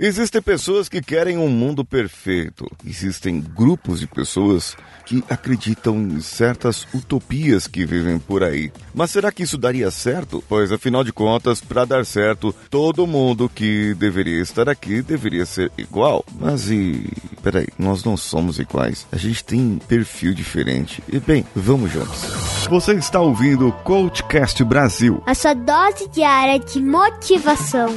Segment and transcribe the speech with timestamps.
[0.00, 2.70] Existem pessoas que querem um mundo perfeito.
[2.86, 8.70] Existem grupos de pessoas que acreditam em certas utopias que vivem por aí.
[8.94, 10.42] Mas será que isso daria certo?
[10.48, 15.72] Pois afinal de contas, para dar certo, todo mundo que deveria estar aqui deveria ser
[15.76, 16.24] igual.
[16.38, 17.10] Mas e.
[17.42, 19.06] Peraí, nós não somos iguais.
[19.10, 21.02] A gente tem perfil diferente.
[21.08, 22.22] E bem, vamos juntos.
[22.68, 27.88] Você está ouvindo o Coachcast Brasil a sua dose diária de motivação.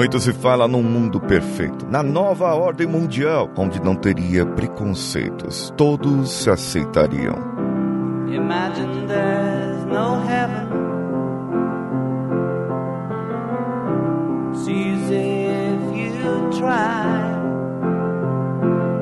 [0.00, 6.30] Muito se fala num mundo perfeito, na nova ordem mundial, onde não teria preconceitos, todos
[6.30, 7.36] se aceitariam.
[8.32, 10.70] Imagine there's no heaven.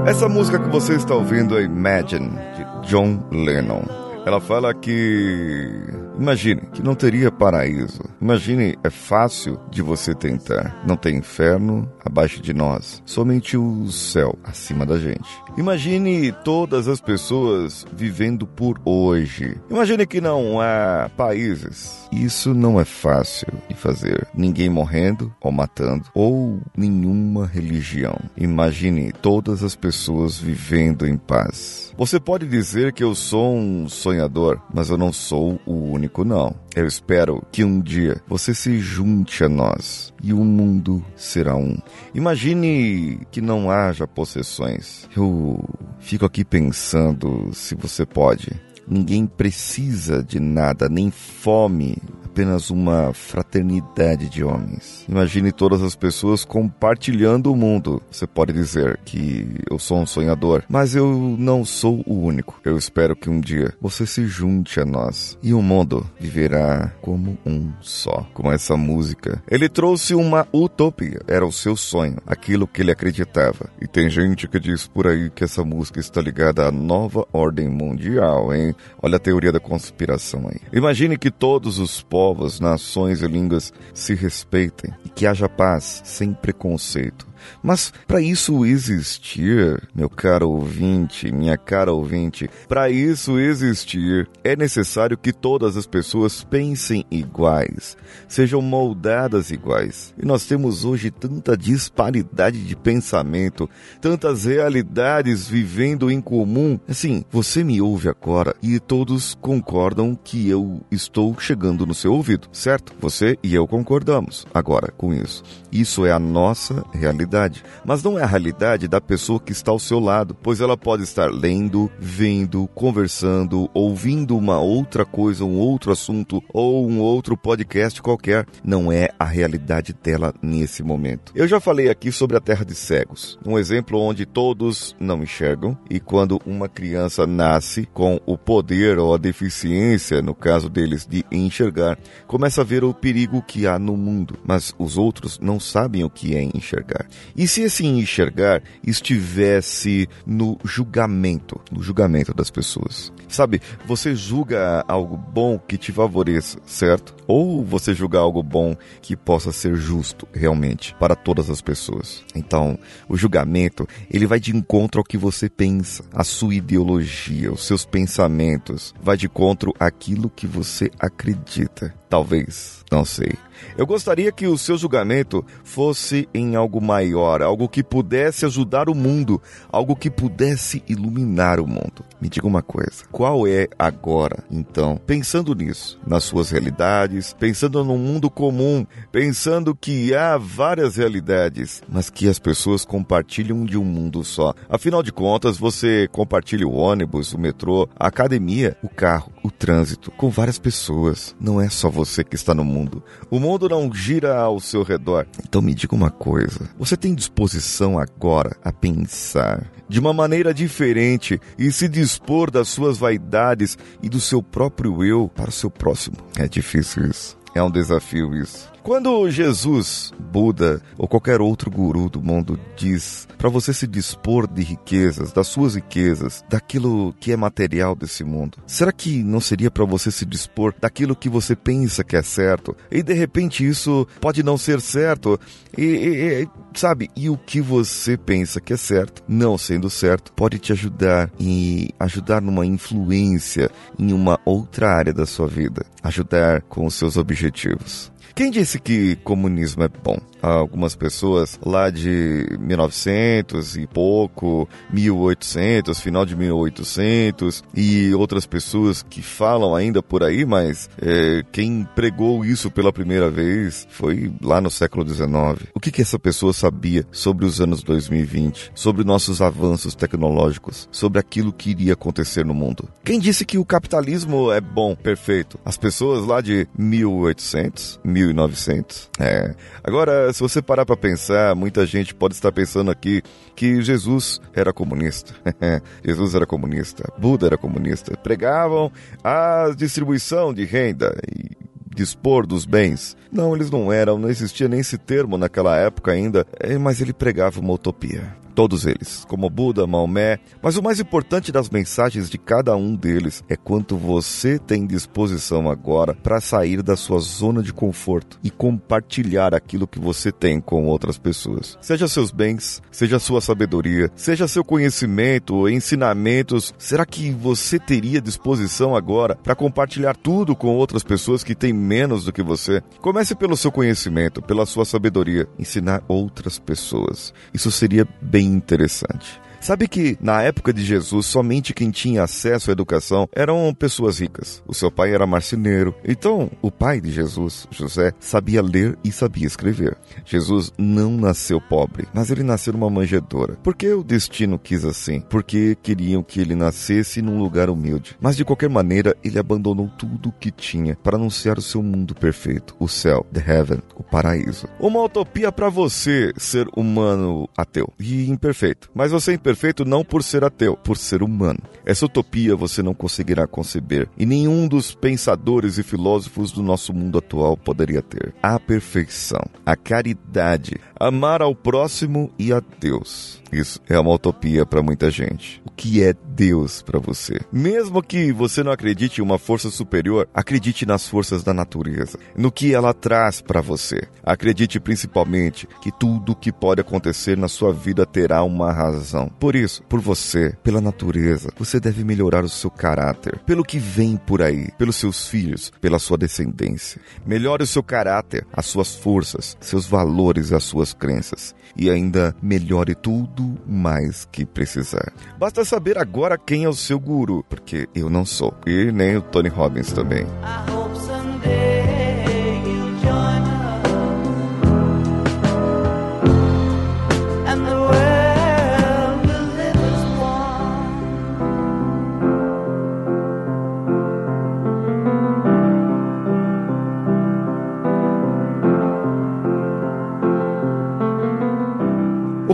[0.04, 3.84] Essa música que você está ouvindo é Imagine, de John Lennon.
[4.26, 8.02] Ela fala que Imagine que não teria paraíso.
[8.20, 10.82] Imagine, é fácil de você tentar.
[10.86, 15.28] Não tem inferno abaixo de nós, somente o céu acima da gente.
[15.56, 19.56] Imagine todas as pessoas vivendo por hoje.
[19.70, 22.08] Imagine que não há países.
[22.10, 24.26] Isso não é fácil de fazer.
[24.34, 28.18] Ninguém morrendo ou matando, ou nenhuma religião.
[28.36, 31.92] Imagine todas as pessoas vivendo em paz.
[31.96, 36.54] Você pode dizer que eu sou um sonhador, mas eu não sou o único, não.
[36.74, 41.76] Eu espero que um dia você se junte a nós e o mundo será um.
[42.14, 45.08] Imagine que não haja possessões.
[45.16, 45.64] Eu
[45.98, 48.52] fico aqui pensando se você pode.
[48.86, 51.98] Ninguém precisa de nada, nem fome,
[52.38, 55.04] apenas uma fraternidade de homens.
[55.08, 58.00] Imagine todas as pessoas compartilhando o mundo.
[58.12, 62.60] Você pode dizer que eu sou um sonhador, mas eu não sou o único.
[62.64, 67.36] Eu espero que um dia você se junte a nós e o mundo viverá como
[67.44, 68.24] um só.
[68.32, 71.20] Com essa música, ele trouxe uma utopia.
[71.26, 73.68] Era o seu sonho, aquilo que ele acreditava.
[73.82, 77.68] E tem gente que diz por aí que essa música está ligada à nova ordem
[77.68, 78.72] mundial, hein?
[79.02, 80.60] Olha a teoria da conspiração aí.
[80.72, 86.02] Imagine que todos os povos povos, nações e línguas se respeitem e que haja paz
[86.04, 87.26] sem preconceito.
[87.62, 95.16] Mas para isso existir, meu caro ouvinte, minha cara ouvinte, para isso existir, é necessário
[95.16, 100.14] que todas as pessoas pensem iguais, sejam moldadas iguais.
[100.20, 103.68] E nós temos hoje tanta disparidade de pensamento,
[104.00, 106.78] tantas realidades vivendo em comum.
[106.88, 112.48] Assim, você me ouve agora e todos concordam que eu estou chegando no seu ouvido,
[112.52, 112.94] certo?
[113.00, 115.42] Você e eu concordamos agora com isso.
[115.70, 119.70] Isso é a nossa realidade realidade, mas não é a realidade da pessoa que está
[119.70, 125.58] ao seu lado, pois ela pode estar lendo, vendo, conversando, ouvindo uma outra coisa, um
[125.58, 128.46] outro assunto ou um outro podcast qualquer.
[128.64, 131.32] Não é a realidade dela nesse momento.
[131.34, 135.76] Eu já falei aqui sobre a terra de cegos, um exemplo onde todos não enxergam
[135.90, 141.24] e quando uma criança nasce com o poder ou a deficiência, no caso deles, de
[141.30, 146.04] enxergar, começa a ver o perigo que há no mundo, mas os outros não sabem
[146.04, 147.06] o que é enxergar.
[147.36, 153.12] E se esse enxergar estivesse no julgamento, no julgamento das pessoas?
[153.28, 157.14] Sabe, você julga algo bom que te favoreça, certo?
[157.26, 162.24] Ou você julga algo bom que possa ser justo realmente para todas as pessoas.
[162.34, 162.78] Então,
[163.08, 167.84] o julgamento, ele vai de encontro ao que você pensa, a sua ideologia, os seus
[167.84, 171.94] pensamentos, vai de encontro àquilo que você acredita.
[172.08, 173.32] Talvez, não sei.
[173.76, 178.94] Eu gostaria que o seu julgamento fosse em algo maior, algo que pudesse ajudar o
[178.94, 182.04] mundo, algo que pudesse iluminar o mundo.
[182.20, 187.96] Me diga uma coisa: qual é agora, então, pensando nisso, nas suas realidades, pensando no
[187.96, 194.24] mundo comum, pensando que há várias realidades, mas que as pessoas compartilham de um mundo
[194.24, 194.54] só?
[194.68, 200.10] Afinal de contas, você compartilha o ônibus, o metrô, a academia, o carro, o trânsito
[200.12, 201.34] com várias pessoas.
[201.40, 203.02] Não é só você que está no mundo.
[203.30, 205.26] O mundo não gira ao seu redor.
[205.42, 211.40] Então me diga uma coisa: você tem disposição agora a pensar de uma maneira diferente
[211.58, 216.16] e se dispor das suas vaidades e do seu próprio eu para o seu próximo?
[216.36, 217.36] É difícil isso.
[217.54, 218.70] É um desafio isso.
[218.82, 224.62] Quando Jesus, Buda ou qualquer outro guru do mundo diz para você se dispor de
[224.62, 229.84] riquezas, das suas riquezas, daquilo que é material desse mundo, será que não seria para
[229.84, 234.42] você se dispor daquilo que você pensa que é certo e de repente isso pode
[234.42, 235.38] não ser certo
[235.76, 237.10] e, e, e sabe?
[237.16, 241.90] E o que você pensa que é certo, não sendo certo, pode te ajudar e
[241.98, 248.10] ajudar numa influência em uma outra área da sua vida, ajudar com os seus objetivos.
[248.38, 250.16] Quem disse que comunismo é bom?
[250.42, 259.22] algumas pessoas lá de 1900 e pouco, 1800, final de 1800 e outras pessoas que
[259.22, 264.70] falam ainda por aí, mas é, quem pregou isso pela primeira vez foi lá no
[264.70, 265.68] século 19.
[265.74, 271.18] O que, que essa pessoa sabia sobre os anos 2020, sobre nossos avanços tecnológicos, sobre
[271.18, 272.88] aquilo que iria acontecer no mundo?
[273.04, 275.58] Quem disse que o capitalismo é bom, perfeito?
[275.64, 279.10] As pessoas lá de 1800, 1900.
[279.18, 279.54] É.
[279.82, 283.22] Agora se você parar para pensar, muita gente pode estar pensando aqui
[283.56, 285.34] que Jesus era comunista.
[286.04, 288.16] Jesus era comunista, Buda era comunista.
[288.16, 288.92] Pregavam
[289.22, 291.56] a distribuição de renda e
[291.94, 293.16] dispor dos bens.
[293.30, 297.12] Não, eles não eram, não existia nem esse termo naquela época ainda, é, mas ele
[297.12, 302.36] pregava uma utopia todos eles, como Buda, Maomé, mas o mais importante das mensagens de
[302.36, 307.72] cada um deles é quanto você tem disposição agora para sair da sua zona de
[307.72, 311.78] conforto e compartilhar aquilo que você tem com outras pessoas.
[311.80, 318.96] Seja seus bens, seja sua sabedoria, seja seu conhecimento, ensinamentos, será que você teria disposição
[318.96, 322.82] agora para compartilhar tudo com outras pessoas que têm menos do que você?
[323.00, 327.32] Comece pelo seu conhecimento, pela sua sabedoria, ensinar outras pessoas.
[327.54, 329.26] Isso seria bem interessante.
[329.60, 334.62] Sabe que na época de Jesus somente quem tinha acesso à educação eram pessoas ricas.
[334.66, 335.94] O seu pai era marceneiro.
[336.04, 339.96] Então, o pai de Jesus, José, sabia ler e sabia escrever.
[340.24, 343.56] Jesus não nasceu pobre, mas ele nasceu numa manjedoura.
[343.62, 345.20] Por que o destino quis assim?
[345.28, 348.16] Porque queriam que ele nascesse num lugar humilde.
[348.20, 352.14] Mas de qualquer maneira, ele abandonou tudo o que tinha para anunciar o seu mundo
[352.14, 354.68] perfeito, o céu, the heaven, o paraíso.
[354.78, 358.90] Uma utopia para você, ser humano ateu e imperfeito.
[358.94, 361.60] Mas você é perfeito não por ser ateu, por ser humano.
[361.82, 367.16] Essa utopia você não conseguirá conceber e nenhum dos pensadores e filósofos do nosso mundo
[367.16, 368.34] atual poderia ter.
[368.42, 373.40] A perfeição, a caridade, amar ao próximo e a Deus.
[373.50, 375.62] Isso é uma utopia para muita gente.
[375.64, 377.40] O que é Deus para você?
[377.50, 382.52] Mesmo que você não acredite em uma força superior, acredite nas forças da natureza, no
[382.52, 384.02] que ela traz para você.
[384.22, 389.30] Acredite principalmente que tudo que pode acontecer na sua vida terá uma razão.
[389.40, 394.16] Por isso, por você, pela natureza, você deve melhorar o seu caráter, pelo que vem
[394.16, 397.00] por aí, pelos seus filhos, pela sua descendência.
[397.24, 401.54] Melhore o seu caráter, as suas forças, seus valores as suas crenças.
[401.76, 405.12] E ainda melhore tudo mais que precisar.
[405.38, 408.54] Basta saber agora quem é o seu guru, porque eu não sou.
[408.66, 410.26] E nem o Tony Robbins também.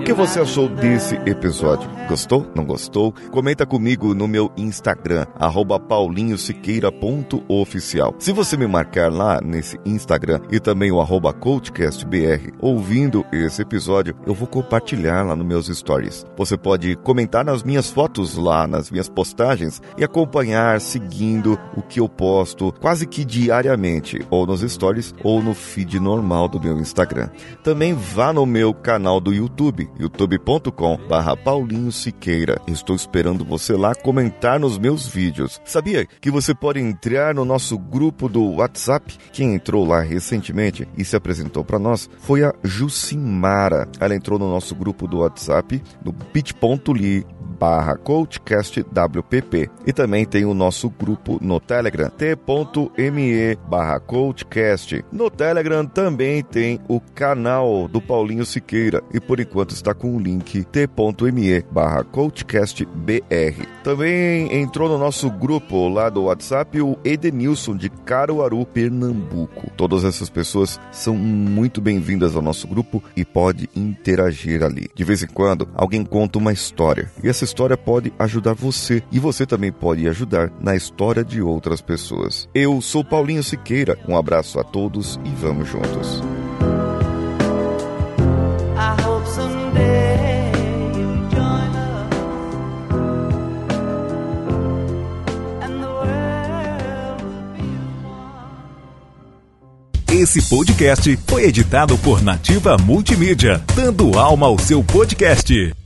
[0.01, 1.89] Que você achou desse episódio?
[2.09, 2.45] Gostou?
[2.55, 3.15] Não gostou?
[3.31, 5.25] Comenta comigo no meu Instagram,
[5.89, 8.17] paulinhosiqueira.oficial.
[8.19, 14.17] Se você me marcar lá nesse Instagram e também o arroba CoachCastBR ouvindo esse episódio,
[14.27, 16.27] eu vou compartilhar lá nos meus stories.
[16.37, 22.01] Você pode comentar nas minhas fotos lá, nas minhas postagens e acompanhar seguindo o que
[22.01, 27.29] eu posto quase que diariamente, ou nos stories ou no feed normal do meu Instagram.
[27.63, 32.61] Também vá no meu canal do YouTube, youtube.com barra Paulinho Siqueira.
[32.67, 35.61] Estou esperando você lá comentar nos meus vídeos.
[35.65, 39.17] Sabia que você pode entrar no nosso grupo do WhatsApp?
[39.33, 43.89] Quem entrou lá recentemente e se apresentou para nós foi a Jucimara.
[44.01, 47.27] Ela entrou no nosso grupo do WhatsApp no bit.ly
[47.65, 55.03] barra coachcastwpp e também tem o nosso grupo no Telegram t.me barra coachcast.
[55.11, 60.21] No Telegram também tem o canal do Paulinho Siqueira e por enquanto está com o
[60.21, 63.67] link t.me barra coachcastbr.
[63.83, 69.71] Também entrou no nosso grupo lá do WhatsApp o Edenilson de Caruaru, Pernambuco.
[69.75, 74.91] Todas essas pessoas são muito bem-vindas ao nosso grupo e pode interagir ali.
[74.95, 79.21] De vez em quando alguém conta uma história e essa história pode ajudar você e
[79.21, 82.49] você também pode ajudar na história de outras pessoas.
[82.53, 86.21] Eu sou Paulinho Siqueira, um abraço a todos e vamos juntos.
[100.09, 105.84] Esse podcast foi editado por Nativa Multimídia, dando alma ao seu podcast.